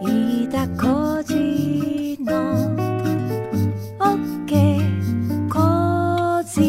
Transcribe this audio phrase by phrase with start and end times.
[0.00, 2.32] 飯田浩司の
[3.98, 6.60] OK Cozy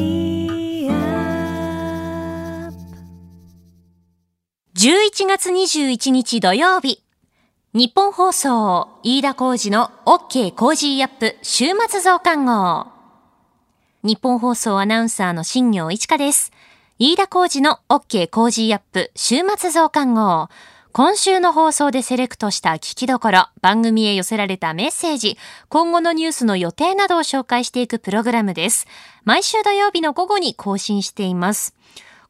[0.87, 2.77] up
[4.73, 7.03] 11月21日土曜日。
[7.73, 12.87] ニッポン放送、飯田浩司の OK Cozy up 週末増刊号。
[14.01, 16.51] ニッポン放送アナウンサーの新行市佳です。
[16.97, 20.49] 飯田浩司の OK Cozy up 週末増刊号。
[20.91, 25.37] 今週の放送でセレクトした聞きどころ、番組へ寄せられたメッセージ、
[25.69, 28.87] 今後のニュースの予定などを紹介していくプログラムです。
[29.23, 31.75] 毎週土曜日の午後に更新しています。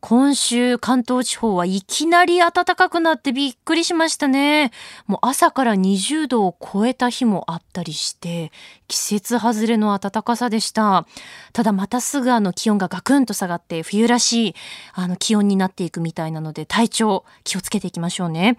[0.02, 4.72] 今週関東地方はいきなり暖かくなってびっくりしましたね。
[5.08, 8.54] もう朝から20度を超えた日もあったりして、
[8.88, 11.06] 季節外れの暖かさでした。
[11.52, 14.56] ただまたすぐあの気温がガクンと下がって冬らしい
[14.94, 18.58] あの気温になっていくみたいなので体調気をつけていきましょうね。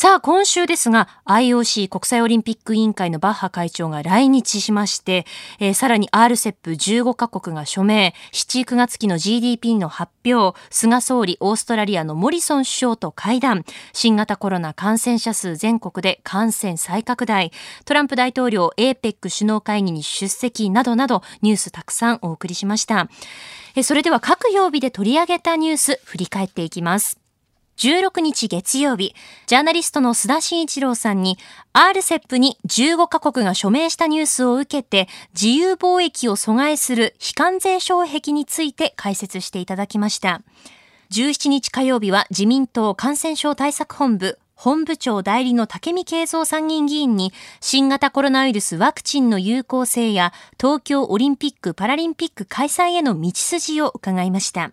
[0.00, 5.26] さあ今週ですが IOC 国際オリンピック委員会のバッハ会長が来日しまして、
[5.58, 17.50] えーさらに RCEP15 カ国が署名7、9月期の GDP の発表菅総理オーストラリアのモリソン首相と会談新型コロナ感染者数全国で感染再拡大
[17.84, 23.08] トランプ大統領 APEC 首脳会議に出席などなどニュースたくさんお送りしました。
[23.74, 27.17] えーそれでは各曜日で取り上げたニュース振り返っていきます。
[27.78, 29.14] 16日月曜日、
[29.46, 31.38] ジャーナリストの須田慎一郎さんに
[31.72, 40.42] RCEP に15カ国が署名したニュースを受けて自由貿易を阻害する非関税障壁について解説していただきました。
[41.12, 54.72] 17日火曜日は自民党感染症対策本部本部長代理の竹見慶三参議院議員に新型コロナウイルスワクチンの有効性や東京オリンピック・パラリンピック開催への道筋を伺いました。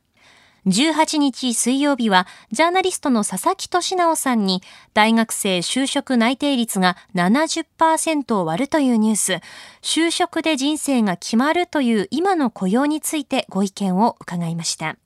[0.65, 4.63] 18日水曜日は、ジャーナリストの佐々木俊直さんに、
[4.95, 9.39] 大学生就職内定率が70%を割るというニュース、
[9.83, 14.97] 就職で人生が決まるという今の雇用についてご意見を伺いました。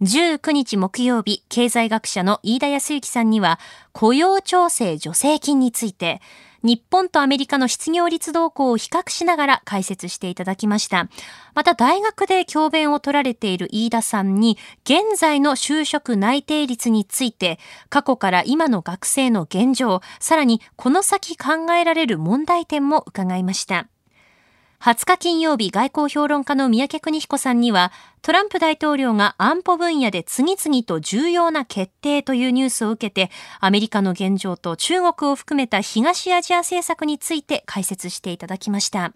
[0.00, 3.60] 19日木曜日、経済学者の飯田康之さんには、
[3.92, 6.22] 雇用調整助成金について、
[6.64, 11.08] 日本とアメリカの失業率動向を比較しながら解説していただきました。
[11.54, 17.58] また大学で教鞭を取られている飯田さんに、現在の就職内定率について、
[17.90, 23.86] 過去から今の学生の現状、さらにこの先考えられる問題点も伺いました。
[24.84, 27.90] 20日金曜日外交評論家の三宅邦彦さんには、
[28.20, 39.14] トランプ大統領が安保分野で次々と重要な決定というニュースを受けて、アメリカの現状と中国を含めた東アジア政策について解説していただきました。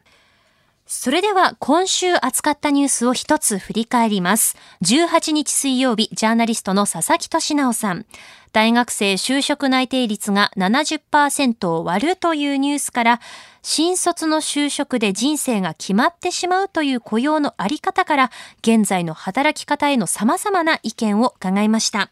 [0.91, 4.57] それでは今週扱ったニュースを一つ振り返ります。
[4.83, 8.07] 18日水曜日、ジャーナリストの佐々木俊直さん。
[8.55, 13.21] 大学生就職内定率が70%を割るというニュースから、
[13.61, 18.31] 新卒の就職で人生が決まってしまうという雇用のあり方から、
[18.63, 22.11] 現在の働き方への様々な意見を伺いました。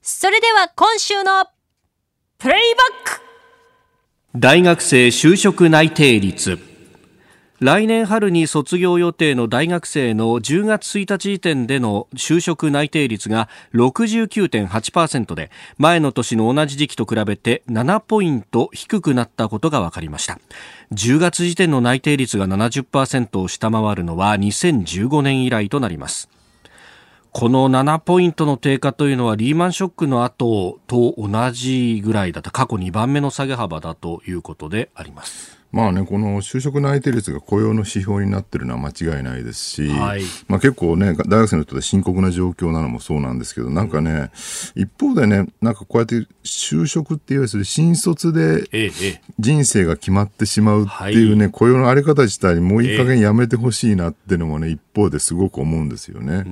[0.00, 1.44] それでは今週の
[2.38, 2.80] プレイバ
[3.12, 3.20] ック
[4.34, 6.65] 大学生就職内定率
[7.58, 20.38] 来年春に卒業予定の大学生の10月1日時点での就職内定率が69.8%で前の年の同じ時期と比べて7ポイント低くなったことが分かりました。
[20.92, 26.28] 10月時点の内定率が70%を下回るのは2015年以来となります。
[27.32, 32.50] この7ポイントの低下というのはリーマンショックの後と同じぐらいだった。
[32.50, 35.55] 過去2番目の下げ幅だということであります。
[35.72, 40.22] まあね、この就職内定率が雇用の指標になってるのは間違いないですし、はい。
[40.48, 44.30] まあ、結構ね、大学生の人で深刻な状況なのもそうなんですけど、なんかね、
[44.74, 49.20] 一方でね、なんかこうやって就職っていわゆる新卒でええええ。
[49.38, 56.44] 人生が決まってしまうっていうね、雇用のあり方自体にもういい加減やめてほしいなっていうのもね、一方ですごく思うんですよね。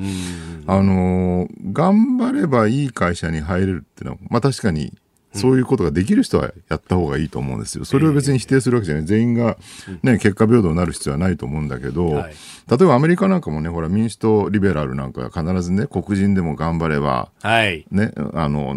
[0.67, 4.93] あのー頑張ればいい会社に入れるっていうのは、まあ確かに、
[5.35, 7.85] そういうことができる人はやった方がいいと思うんですよ。
[7.85, 9.05] それを別に否定するわけじゃない。
[9.05, 9.57] 全員が、
[10.03, 12.35] ね、結果平等になる必要はないと思うんだけど、はい
[12.67, 17.85] 例えばアメリカなんかもね、ほら民主党、リベラルなんかは必ずね、黒人でも頑張れば、はい。
[17.91, 18.75] ね、あの、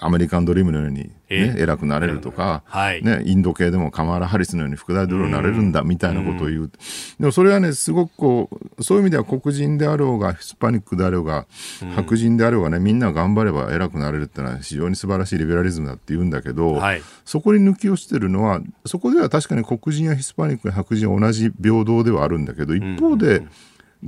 [0.00, 1.62] あアメリカンドリームのように、ねえ、え。
[1.62, 3.02] 偉くなれるとか、はい。
[3.02, 6.70] ね、インド系でもカマラ・ハリスのように副大統領になれるんだ、みたいなことを言う。
[7.18, 11.46] でもそれはね、すごくこう、そういう意味では黒人であろうが、ヒスパニックであろうが、
[11.94, 17.02] 白人であろうがね、みんな頑張れば偉くなれるってのは非常に素晴らしいリベラリズムだって言うんだけど、はい。
[17.24, 23.42] そこに抜き落ちてるのは、そこでは確かに黒人やヒスパニックや白人は同じ平等ではあるんだけど、一方で、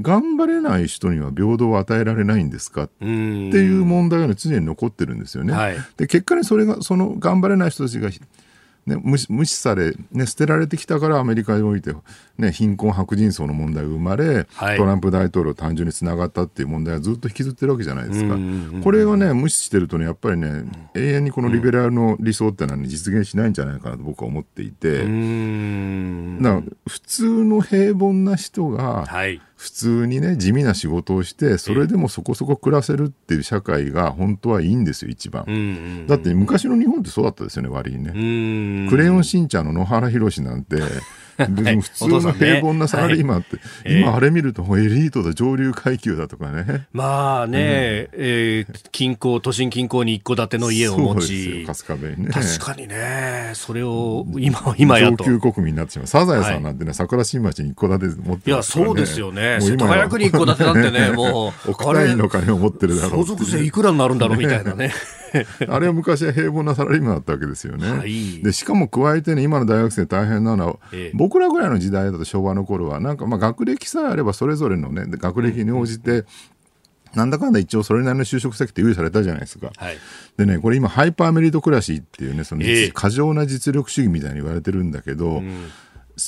[0.01, 2.85] 頑張れない人には平等を与えられないんですか？
[2.85, 5.53] ってうんいう問題がね常に残ってるんですよね。
[5.53, 5.77] はい。
[5.97, 8.11] で結果にそれがその頑張れない人たちが
[8.87, 11.93] ね、無視無視され、ね、捨てられてきたからアメリカにおいて、
[12.39, 14.79] ね、貧困白人層の問題が生まれ、はい。
[14.79, 18.35] トランプ大統領単純につながったっていう問題はずっと引きずってるわけじゃないですか、
[18.83, 20.65] これをね無視してるとねやっぱりね
[20.95, 35.59] 永遠にこのリベラルの理想ってのは、ね、実現しないんじゃないかなと僕は思っていて、だから普通の平凡な人がはい普通にね地味な仕事をしてそれでもそこそこ暮らせるっていう社会が本当はいいんですよ一番、うんう
[36.05, 40.77] んだって昔の日本ってそうだったですよね割にね、クレヨンしんちゃんの野原宏なんて、
[41.39, 46.87] 別に普通の平凡なサラリーマンって、はい今あれ見るともうエリートだ、上流階級だとかね。
[46.93, 52.31] まあね、えー近郊、都心近郊に一戸建ての家を持そうですよち、春日部にね。
[52.33, 55.25] 確かにね、それを今、今やと。
[55.25, 56.07] 上級国民になってしまう。
[56.07, 58.63] サザエさんなんてね、桜新町に一戸建て持っていや。
[58.63, 59.59] そうですよね。
[59.61, 64.93] 世田谷区に一戸建てなんてね、もう、億単位の金を持ってるだろう相続税いくらになるんだろうみたいなね。
[65.69, 67.91] あれは昔は平凡なサラリーマンだったわけですよね。
[67.91, 76.25] はいでしかも加えてね今の大学生大変なのは、ええ僕らぐらいの時代だと昭和の頃はなんかまあ学歴さえあればそれぞれのね学歴に応じて、
[77.15, 79.73] なんだかんだ一応それなりの就職先って用意されたじゃないですか。
[79.77, 79.99] はい。
[80.37, 85.43] でねこれ今ハイパーメリトクラシーっていうねそのええ過剰な実力主義みたいに言われてるんだけど、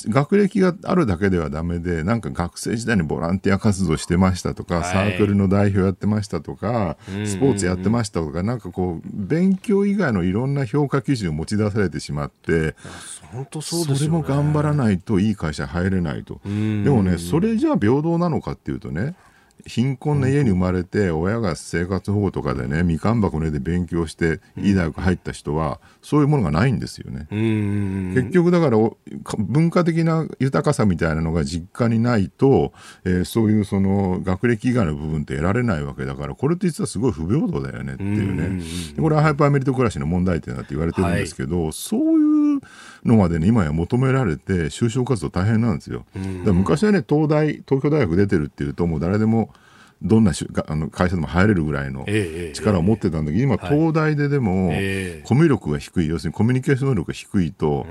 [0.09, 12.75] 学歴があるだけではダメでなんか学生時代にボランティア活動してましたとか、はいサークルの代表やってましたとか、スポーツやってましたとかなんかこう勉強以外のいろんな評価基準を持ち出されてしまって
[13.31, 14.17] 本当そうそですよね。
[14.17, 16.41] れも頑張らないといい会社入れないと。
[16.47, 19.15] んでもねそれじゃあ平等なのかっていうとね
[19.65, 27.27] 貧困な家に生まれて親が生活保護とかでねみかん箱の上で勉強していい大学入った人はそういうものがないんですよね。
[27.29, 28.77] 結局だから
[29.37, 32.73] 文化的な豊かさみたいなのが実家にないと、
[33.05, 38.63] えーそういうその学歴以外の部分って得られないわけだからこれって実はすごい不平等だよねっていうね。
[38.95, 42.30] でこれはハイパーメリット暮らしの問題点だって言われてるんですけど、そういう
[43.05, 46.05] のまでね今や求められて就職活動大変なんですよ。
[46.13, 49.53] だから昔はね東大東京大学出てるっていうともう誰でも
[50.01, 52.05] どんなしあの会社でも入れるぐらいの
[52.53, 55.23] 力を持ってたんだけど今東大ででもええ。
[55.23, 57.85] コミュ力が低い要するにコミュニケーション能力が低いと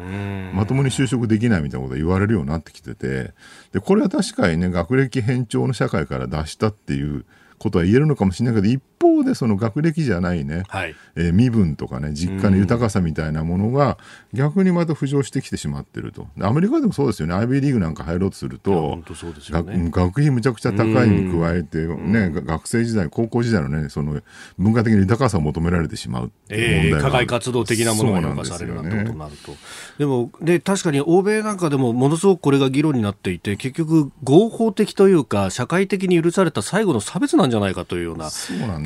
[0.52, 3.32] まともに就職できないみたいなことが言われるようになってきてて
[3.72, 7.24] でこれは確かにね学歴偏重の社会から脱したっていう
[7.58, 10.94] ことは言えるのかもしれないけど一方でその学歴じゃないね、はい。
[11.16, 13.98] えー身分とかね実家の豊かさみたいなものが
[14.32, 16.26] 逆にまた浮上してきてしまってると。
[16.36, 17.34] でアメリカでもそうですよね。
[17.34, 19.90] IB リーグなんか入ろうとすると学ね。
[19.90, 24.20] 学費むちゃくちゃ高いに加えて、ねが学生時代高校時代のねその
[24.58, 27.04] 文化的に豊かさを求められてしまうっていうええ問題がある。
[27.04, 29.52] 課外活動的なものが評価されるなんてことになると。
[29.98, 38.30] でも、で、確かに欧米なんかでもものすごくこれが議論になっていて、結局合法的というか、社会的に許された最後の差別なんじゃないかというような、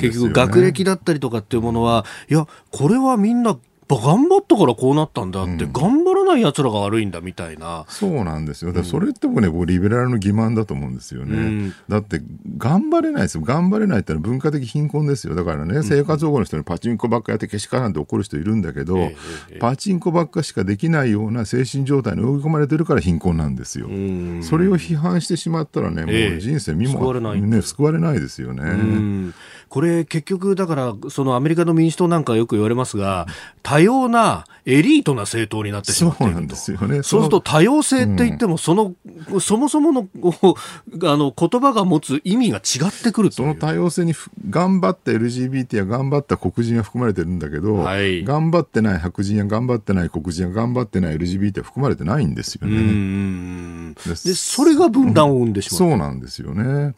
[0.09, 3.57] 結局学歴だったりとかっていうものは、いや、これはみんな、
[3.87, 7.85] 頑張ったからこうなったんだって、頑張らない奴らが悪いんだみたいな。
[7.87, 8.73] そうなんですよ。
[8.73, 11.37] だそれって僕ね、僕リベラルの欺瞞だと思うんですよね。
[11.37, 12.21] うんだって、
[12.57, 13.43] 頑張れないですよ。
[13.43, 15.35] 頑張れないってのは文化的貧困ですよ。
[15.35, 19.11] だからね、生活保護の人にパチンコばっかやってけしからんって怒る人いるんだけど、
[19.59, 23.87] パチンコばっかしかできないような精神状態に追い込まれてるから貧困なんですよ。
[23.87, 28.63] うんそれを批判してしまったらね、ええもう人生見も、救われないね、救われないですよね。
[28.63, 29.33] うん
[29.69, 33.25] これ結局だからそのアメリカの民主党なんかよく言われますが
[33.75, 36.35] 多様なエリートな政党になってしまっていると。
[36.35, 37.03] そうなんですよね。
[37.03, 38.95] そうすると多様性って言ってもその、
[39.39, 40.07] そもそもの
[41.03, 48.23] あの言葉が持つ意味が違ってくるその多様性にふ頑張った LGBT や頑張った黒人は含まれてるんだけど、はい。
[48.23, 53.93] 頑張ってない白人や頑張ってない黒人や頑張ってない LGBT は含まれてないんですようね。
[53.93, 56.95] でそれが分断を生んでしまう、そうなんですよね。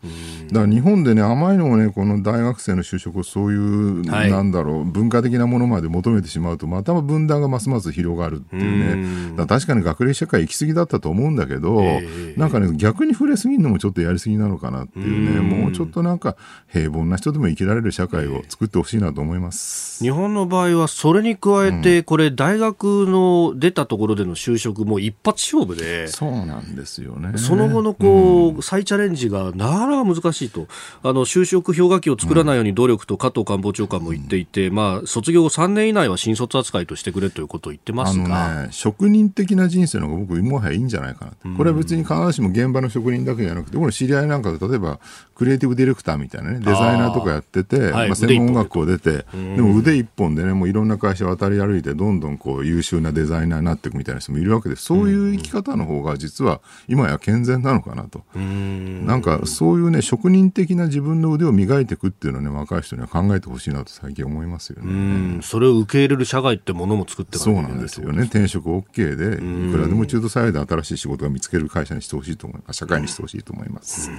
[0.51, 4.31] だから日本でね、甘いのもね、この大学生の就職をそういう、はい。
[4.31, 9.31] なんだろう、文化的なものまで求めてしまうと、また分断がますます広がるっていううん。
[9.31, 9.38] ね。
[9.38, 12.39] だから確かに学歴社会行き過ぎだったと思うんだけど、ええ。
[12.39, 15.50] なんかね、逆に触れすぎるのもちょっとやりすぎなのかなっていうね、うん。
[15.63, 16.36] もうちょっとなんか
[16.67, 20.03] 平凡な人でも生きられる社会を作ってほしいなと思います。
[20.03, 27.38] 日本の場合はそれに加えて、これ大学の出たところでの就職も一発勝負で、そうなんですよね。
[27.38, 30.67] その後のこう、再チャレンジがなかなか難しいと、
[31.03, 45.00] あの就職氷河期を作らないように努力と加藤官房長官も言っていて、まあ、卒業後3年以内は新卒扱いとしてくれということを言ってまあのすが、ね、職人的な人生の方が僕、もはやいいんじゃないかなと、これは別に必ずしも現場の職人だけじゃなくて、僕の知り合いなんかで、例えば
[45.36, 48.08] クリエイティブディレクターみたいなね、デザイナーとかやってて、はい。
[48.10, 58.24] まあ、専門学校出て、でも腕一本でね、もういろんな会社渡り歩いて、どんどんこう優秀なデザイナーになっていくみたいな人もいるわけです、そういう生き方の方が実は今や健全なのかなと。
[58.36, 64.92] なんかそういうね、職人的な自分の腕を磨いていくっていうのはね、若い人には考えてほしいなと最近思いますよね。
[64.92, 64.96] う
[65.38, 65.40] ん。
[65.44, 68.24] それを受け入れる社帰って物も作ってそうなんですよね。
[68.24, 72.77] 転職 OK で、いくらでも中途採用で新しい仕事が見つける会社にしてほしいと思います。
[72.77, 74.10] 社会にしてほしいと思います。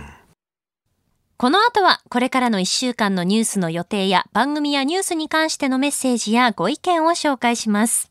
[1.37, 8.11] この後はこれからの1週間のニュースの予定や番組やニュースに関してのメッセージやご意見を紹介します。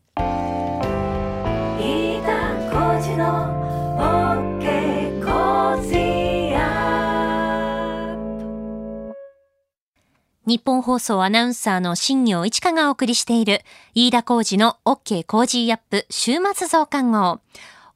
[10.48, 13.64] ニッポン放送アナウンサーの新行市佳がお送りしている
[13.96, 17.42] 飯田浩司の OK Cozy up 週末増刊号。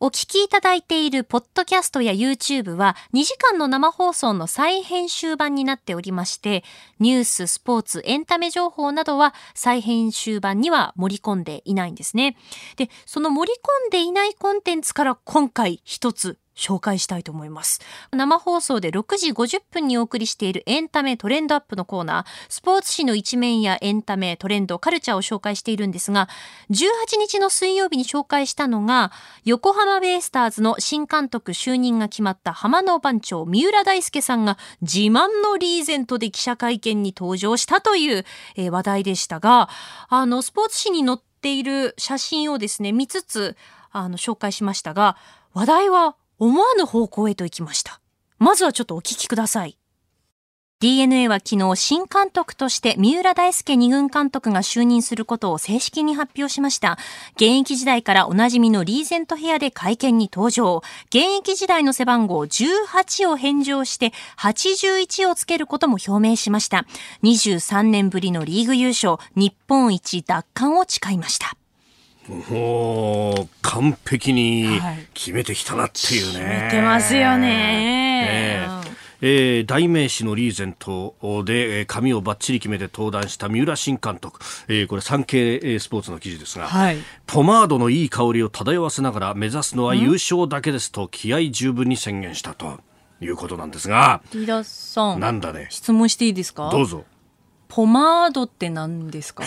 [0.02, 6.66] お聞きいただいているポッドキャストや YouTube は2時間の生放送の再編集版になっておりまして、
[7.00, 12.36] ニュース、スポーツ、エンタメ情報などは再編集版には盛り込んでいないんですね。
[12.76, 17.82] で、その盛り込んでいないコンテンツから今回一つ紹介したいと思います。
[18.12, 26.30] 生放送で6時50分にお送りしているエンタメトレンドアップのコーナー、スポーツ紙の一面やエンタメ、トレンド、カルチャーを紹介しているんですが、
[26.70, 26.86] 18
[27.20, 29.12] 日の水曜日に紹介したのが、
[29.44, 38.26] 横浜ベイスターズの新監督就任が決まった浜野番長、三浦大輔さんが自慢のリーゼントで記者会見に登場したという、
[38.56, 39.70] え話題でしたが、
[40.10, 43.58] あの、スポーツ紙に載っている写真をですね、見つつ、
[43.92, 45.18] あの、紹介しましたが、
[45.54, 48.02] 話題は思わぬ方向へと行きました。
[48.40, 49.78] まずはちょっとお聞きください。
[50.80, 56.98] DNA は昨日新監督として三浦大輔二軍監督が就任することを正式に発表しました。
[57.36, 60.82] 現役時代からおなじみのリーゼントヘアで会見に登場。
[61.10, 66.88] 現役時代の背番号18を返上して81をつけることも表明しました。
[67.22, 71.56] 23年ぶりのリーグ優勝、日本一奪還を誓いました。
[72.28, 75.08] もう完璧にはい。
[75.14, 76.64] 決めてきたなっていうね。
[76.66, 78.68] 見てますよね。
[78.84, 78.92] ええ。
[79.24, 86.98] えー代名詞のリーゼントでえー髪をバッチリ決めて登壇した三浦新監督、えーこれ産経えースポーツの記事ですが、はい。
[87.28, 92.80] ポマードのいい香りを漂わせながら目指すのは優勝だけですと気合十分に宣言したと
[93.20, 95.68] いうことなんですが、リーダーさんなんだね。
[95.70, 96.70] 質問していいですか？
[96.72, 97.04] どうぞ。
[97.68, 99.44] ポマードって何ですか？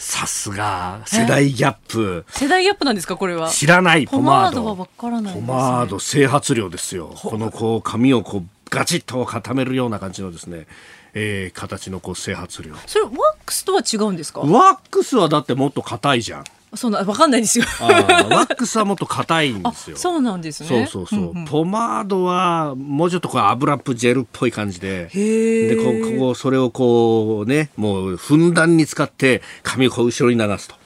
[0.00, 3.50] さすが世代ギャップ世代ギャップなんですかこれは？
[3.50, 7.14] 知らないポポマードマードはわからないです、ね、ポマード整髪量ですよ。
[7.22, 10.66] このこう髪をこうガチッと固めるような感じのですね、
[11.12, 12.74] えー形のこう整髪量。
[12.86, 13.14] それワッ
[13.44, 14.40] クスとは違うんですか？
[14.40, 16.44] ワックスはだってもっと硬いじゃん。
[16.74, 17.64] そんなわかんないですよ。
[17.80, 17.88] ワ
[18.46, 19.96] ックスはもっと硬いんあですよ。
[19.96, 20.68] そうなんですね。
[20.68, 21.44] そうそうそう、んん。
[21.46, 25.08] ポマードはもうちょっとこう油っぽジェルっぽい感じで。
[25.08, 30.76] へでこうこうそれをこうねもうふんだんに使って髪をこう後ろに流すと、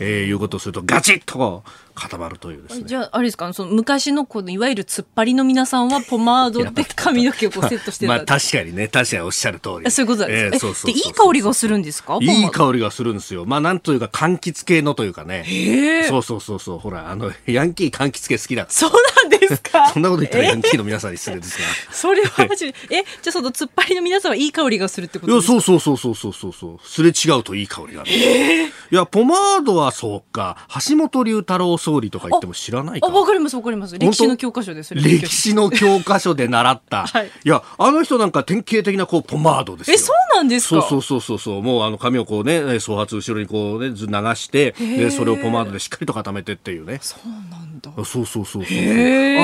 [0.00, 2.84] えーいうことをするとガチッとこう固まるというですね。
[2.86, 3.52] じゃああれですか？
[3.52, 8.88] その昔のこのいわゆる突っ張りの皆さんはポマードで髪の毛をセットしてた、 まあ確かにね。
[8.88, 9.86] 確かにおっしゃる通り。
[9.86, 12.18] あそういうことなんですか、えーそういい香りがするんですか？
[12.20, 13.44] いい香りがするんですよ。
[13.46, 16.04] まあなんというか柑橘系のというかね。
[16.08, 16.78] そうそうそうそう。
[16.78, 18.66] ほら、あの、ヤンキー柑橘系好きだ。
[18.68, 19.88] そうなんですか？
[19.94, 21.64] そんなこと言ったらヤンキーの皆さんに失礼ですが。
[21.94, 22.74] それはマジで。
[22.90, 23.04] え？
[23.22, 25.60] じゃあその突っ張りの皆さんはいい香りがするってこいや、とですか？
[25.62, 26.88] そうそうそうそうそうそうそう。
[26.88, 28.10] すれ違うといい香りがある。
[28.12, 30.56] いや、ポマードはそうか。
[30.88, 33.10] 橋本龍太郎総理とか言っても知らないかあ。
[33.10, 37.06] わかりますわかります歴史の教科書です歴史の教科書で習った。
[37.08, 39.94] はいいや、あの人なんか典型的なこう、ポマードですよ。
[39.94, 40.82] えそうなんですか？
[40.88, 41.62] そうそうそうそう。
[41.62, 46.98] もうあの髪をこうね、え総髪後ろにこうね、ず流して、で、それをポマードでしっかりと固めてっていうね。
[47.02, 48.76] そうなんだあそうそうそうそう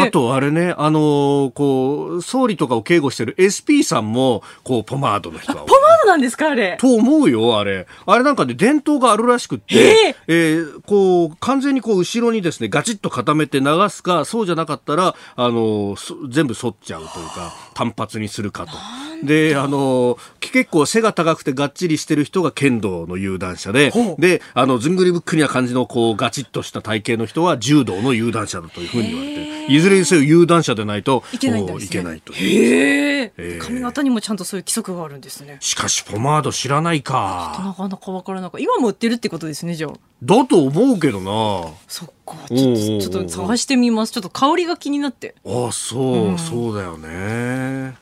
[0.03, 6.77] あとあれね、あのーこう、総理とかを警護してる SP さんも、こう、ポマードの人が多いポマードなんですかあれ？
[6.81, 7.87] と思うよ、あれ。
[8.07, 10.81] あれなんかね、伝統があるらしくって、えー。
[10.87, 15.97] こう、完全にこう、後ろにですね、ガチッと固めて流すか、そうじゃなかったら、あの
[16.29, 18.73] 全部反っちゃうというか、単発にするかと。
[19.23, 29.35] で、あのー結構背が高くてがっちりしてる人が剣道の有段者で、で、あの、ずんぐりぶっくりな感じの、こう、ガチッとした体型の人は柔道の有段者だというふうに言われ
[29.67, 33.61] て、いずれにせよ有段者でないと、いけないんだもういけないという。
[33.61, 35.59] 髪型にもちゃんとそういう規則があるんですね。
[35.61, 37.63] しかし、ポマード知らないか。
[37.65, 38.59] なかなかわからなか。
[38.59, 39.93] 今も売ってるってことですねじゃあ。
[40.23, 41.71] だと思うけどな。
[41.87, 42.37] そっか。
[42.49, 44.13] ちょっと探してみます。
[44.13, 45.37] ちょっと香りが気になって。
[45.47, 46.39] ああ、そう、うん。
[46.39, 47.95] そうだよね。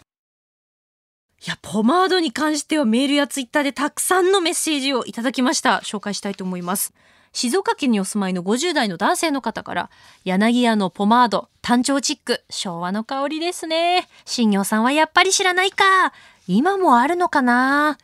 [1.47, 5.83] いや、ポマードに関してはメールやツイッターでたくさんのメッセージをいただきました。
[5.85, 6.93] 紹介したいと思います。
[7.33, 9.91] 静岡県にお住まいの50代の男性の方から、
[10.25, 14.09] 柳屋のポマード、単調チック、昭和の香りですね。
[14.25, 16.13] 新業さんはやっぱり知らないか。
[16.49, 17.99] 今もあるのかな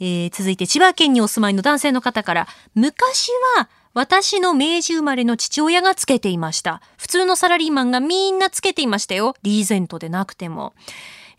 [0.00, 6.82] えー続いて千葉県にお住まいの男性の方から、昔は私の明治生まれの父親がつけていました。
[6.98, 9.36] 普通のサラリーマンがみんなつけていましたよ。
[9.42, 10.74] リーゼントでなくても。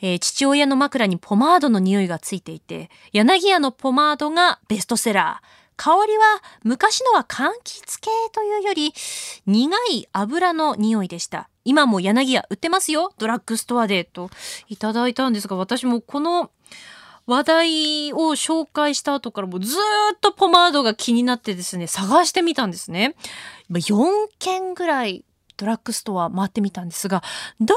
[0.01, 5.58] えー父親の枕にポマードの匂いがついていて、柳屋のポマードがベストセラー。
[5.77, 8.94] 香りは昔のは柑橘系というより
[9.46, 11.50] 苦い油の匂いでした。
[11.63, 14.32] 今も柳屋売ってますよドラッグストアでと
[14.70, 16.50] いただいたんですが私もこの
[17.27, 19.75] 話題を紹介した後からもうず
[20.16, 23.16] っとポマードが気になってですね探してみたんですね。
[23.70, 25.25] 4件ぐらい
[25.58, 27.22] ドラッグストア回ってみたんですが
[27.60, 27.75] ど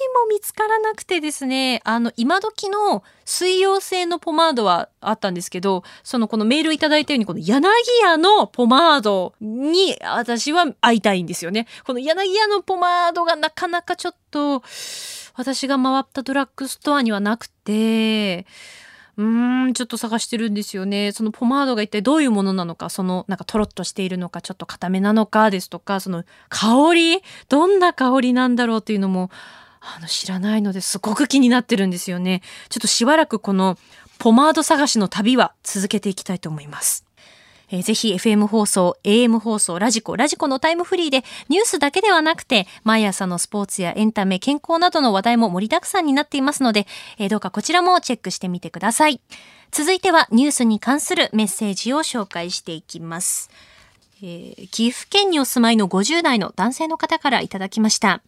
[0.00, 7.64] も見つからなくてですねあの今時の水溶性のポマードはあったんですけどそのこのメールいただいたようにこの柳
[8.02, 11.66] 屋のポマードに私は会いたいんですよね。
[11.84, 14.62] この柳屋のポマードがなかなかちょっと
[15.36, 18.46] 私が回ったドラッグストアにはなくて
[19.16, 21.12] うーん、ちょっと探してるんですよね。
[21.12, 29.30] そのポマードが一体どういうものなのか、そのなんかトロッとしているのか、ちょっと固めなのかですとか、その香り、どんな香りなんだろうっていうのも、
[29.96, 32.40] あの、知らないのですごく気になってるんですよね。
[32.70, 33.78] ちょっとしばらくこの
[34.18, 37.04] ポマード探しの旅は続けていきたいと思います。
[37.70, 46.86] えーぜひ FM 放送、AM 放送、ラジコ、ラジコのタイムフリーでニュースだけではなくて、毎朝のスポーツやエンタメ、健康などの話題も盛りだくさんになっていますので、
[47.18, 49.20] えーどうかこちらもチェックしてみてください。
[49.70, 53.50] 続いてはニュースに関するメッセージを紹介していきます。
[54.22, 58.22] えー岐阜県にお住まいの50代の男性の方からいただきました。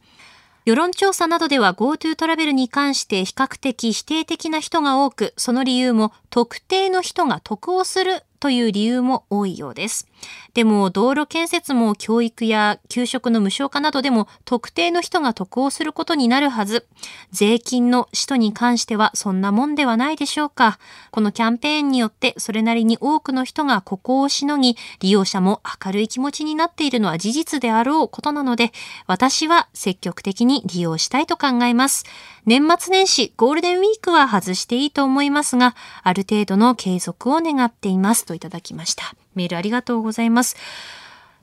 [0.67, 10.07] 世論調査などでは GoTo トラベルに関して比較的否定的な人が多く、その理由も特定の人が得をするという理由も多いようです。
[10.55, 16.87] でも道路建設も教育や給食の無償化などでも特定の人が得をすることになるはず。
[17.33, 20.79] 税金の使途に関してはそんなもんではないでしょうか。
[21.11, 28.71] このキャンペーンによってそれなりに多くの人がここをしのぎ、利用者も明るい気持ちになっているのは事実であろうことなので、
[29.09, 32.05] 私は積極的に利用したいと考えます。
[32.47, 35.75] 年末年始、ゴールデンウィークは外していいと思いますが、
[36.05, 39.15] ある程度の継続を願っていますといただきました。
[39.35, 40.57] メールありがとうございます。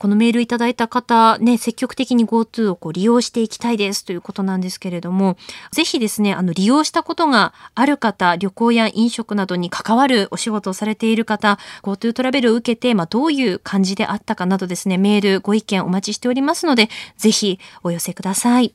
[0.04, 5.38] このメールいただいた方、ね、積極的に GoTo をこう利用していきたいですということなんですけれども、
[5.72, 18.74] ぜひですね、あの、利用したことがある方、旅行や飲食などに関わるお仕事をされている方、GoTo トラベルを受けて、まあ、どういう感じであったかなどですね、メール、ご意見お待ちしておりますので、ぜひお寄せください。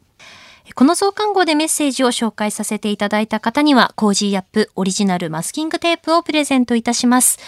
[0.74, 7.38] この増刊号でメッセージを紹介させていただいた方には、 Cozy up オリジナルマスキングテープをプレゼントいたします。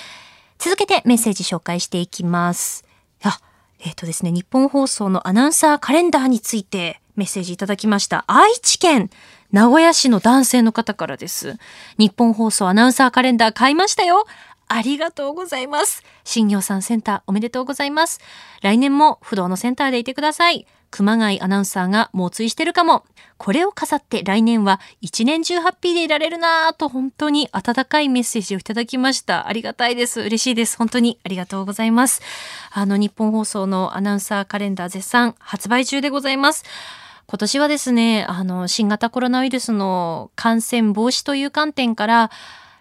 [0.61, 2.85] 続けてメッセージ紹介していきます。
[3.23, 3.40] あ、
[3.81, 8.25] えっ、とですね、ニッポン放送のアナウンサーカレンダーについてメッセージいただきました。
[8.27, 9.09] 愛知県
[9.53, 11.57] 名古屋市の男性の方からです。
[11.96, 14.27] 日本放送アナウンサーカレンダー買いましたよ。
[14.68, 16.03] ありがとうございます。
[16.25, 18.20] 新業さんセンターおめでとうございます。
[18.61, 20.66] 来年も不動のセンターでいてください。
[20.90, 23.05] 熊谷アナウンサーが猛追してるかも。
[23.38, 29.48] これを飾って来年は一年中ハッピーでいられるなぁと本当に温かいメッセージをいただきました。
[29.48, 30.20] ありがたいです。
[30.20, 30.76] 嬉しいです。
[30.76, 32.20] 本当にありがとうございます。
[32.70, 36.64] あの日本放送のアナウンサーカレンダー絶賛発売中でございます。
[37.26, 42.31] 今年はですね、あの、新型コロナウイルスの感染防止という観点から、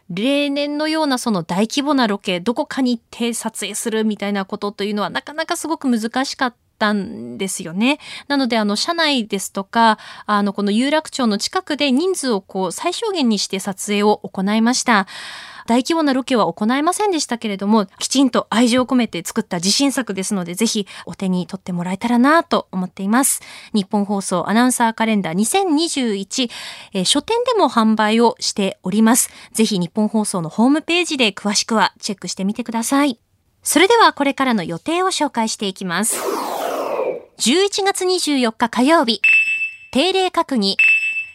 [0.10, 8.00] 例年のようなその大規模なロケ、どこかに行って撮影するみたいなことというのはなかなかすごく難しかったたんですよね。
[8.28, 15.06] なので、あの、車内ですとか、あの、この有楽町の近くで人数をこう、最小限にして撮影を行いました。
[15.70, 23.42] 大規模なロケは行いませんでしたけれども、きちんと愛情を込めて作った自信作ですので、ぜひお手に取ってもらえたらなと思っています。
[23.72, 26.50] 日本放送アナウンサーカレンダー2021、
[26.94, 29.30] えー書店でも販売をしております。
[29.52, 33.20] ぜひ日本放送のホームページで詳しくはチェックしてみてください。
[33.62, 36.49] それではこれからの予定を紹介していきます。
[37.40, 39.22] 11月24日火曜日、
[39.92, 40.76] 定例閣議、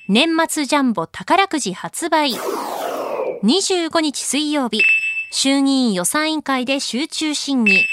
[0.06, 2.32] 年末ジャンボ宝くじ発売。
[3.42, 4.82] 25日水曜日、
[5.30, 7.86] 衆議院予算委員会で集中審議。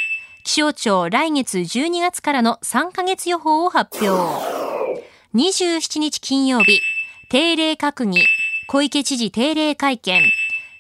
[0.44, 4.44] 気象庁来月12月からの3ヶ月予報を発表。
[5.34, 6.82] 27日金曜日、
[7.30, 8.26] 定例閣議、
[8.68, 10.22] 小池知事定例会見。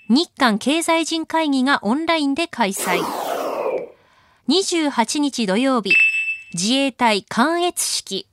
[0.09, 2.99] 日韓経済人会議がオンラインで開催。
[4.49, 5.95] 28日土曜日、
[6.53, 8.27] 自衛隊関越式。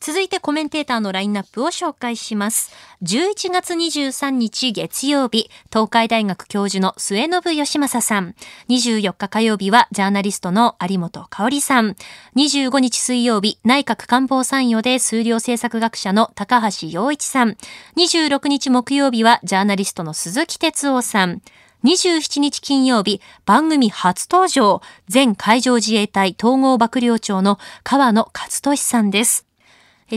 [0.00, 2.72] 続いてコメンテーターのラインナップを紹介します。
[3.02, 8.34] 11月23日月曜日、東海大学教授の末信義正さん。
[8.70, 11.96] 24日火曜日はジャーナリストの有本香里さん。
[12.34, 17.58] 25日水曜日、内閣官房参与で数量政策学者の高橋洋一さん。
[17.98, 21.42] 26日木曜日はジャーナリストの鈴木哲夫さん。
[21.84, 29.46] 27日金曜日、番組初登場、前海上自衛隊統合幕僚長の川野勝利さんです。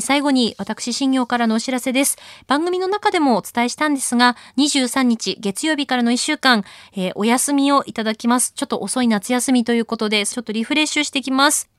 [0.01, 2.17] 最後に私新業からのお知らせです。
[2.47, 6.65] 番組の中でもお伝えしたんですが、23日月曜日からの1週間、
[6.97, 8.51] えーお休みをいただきます。
[8.53, 11.69] ちょっと遅い夏休みということで、ちょっとリフレッシュしてきます。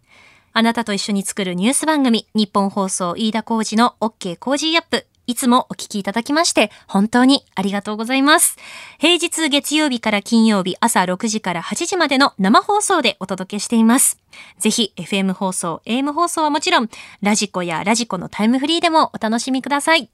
[0.55, 5.07] あなたと一緒に作るニュース番組、日本放送飯田浩二の OK 工事アップ。
[5.26, 8.56] いつもお聞きいただきまして、本当にありがとうございます。
[8.98, 14.18] 平日月曜日から金曜日朝6時から8時までの生放送でお届けしています。
[14.58, 16.88] ぜひ FM 放送、AM 放送はもちろん、
[17.22, 20.10] ラジコやラジコのタイムフリーでもお楽しみください。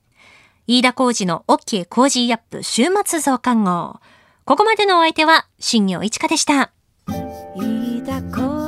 [0.67, 4.01] 飯田浩二の OK 工事アップ週末増刊号。
[4.45, 6.71] ここまでのお相手は、新業一華でした。
[7.57, 8.60] 飯田浩